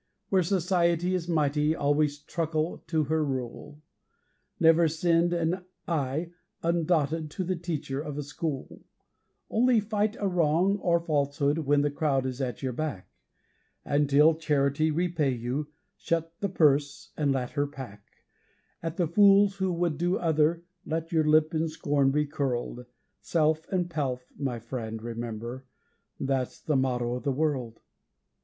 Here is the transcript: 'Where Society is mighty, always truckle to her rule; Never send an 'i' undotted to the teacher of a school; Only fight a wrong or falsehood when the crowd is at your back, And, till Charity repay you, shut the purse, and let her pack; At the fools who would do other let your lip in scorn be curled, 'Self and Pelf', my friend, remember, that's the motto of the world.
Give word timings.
'Where 0.29 0.41
Society 0.41 1.13
is 1.13 1.29
mighty, 1.29 1.75
always 1.75 2.17
truckle 2.17 2.79
to 2.87 3.03
her 3.03 3.23
rule; 3.23 3.83
Never 4.59 4.87
send 4.87 5.31
an 5.31 5.63
'i' 5.87 6.31
undotted 6.63 7.29
to 7.29 7.43
the 7.43 7.55
teacher 7.55 8.01
of 8.01 8.17
a 8.17 8.23
school; 8.23 8.81
Only 9.51 9.79
fight 9.79 10.17
a 10.19 10.27
wrong 10.27 10.77
or 10.79 10.99
falsehood 10.99 11.59
when 11.59 11.81
the 11.83 11.91
crowd 11.91 12.25
is 12.25 12.41
at 12.41 12.63
your 12.63 12.73
back, 12.73 13.11
And, 13.85 14.09
till 14.09 14.33
Charity 14.33 14.89
repay 14.89 15.35
you, 15.35 15.67
shut 15.97 16.33
the 16.39 16.49
purse, 16.49 17.11
and 17.15 17.31
let 17.31 17.51
her 17.51 17.67
pack; 17.67 18.07
At 18.81 18.97
the 18.97 19.05
fools 19.05 19.57
who 19.57 19.71
would 19.71 19.99
do 19.99 20.17
other 20.17 20.63
let 20.83 21.11
your 21.11 21.25
lip 21.25 21.53
in 21.53 21.67
scorn 21.67 22.09
be 22.09 22.25
curled, 22.25 22.87
'Self 23.21 23.67
and 23.69 23.87
Pelf', 23.87 24.25
my 24.35 24.57
friend, 24.57 24.99
remember, 24.99 25.67
that's 26.19 26.59
the 26.59 26.75
motto 26.75 27.13
of 27.13 27.21
the 27.23 27.31
world. 27.31 27.81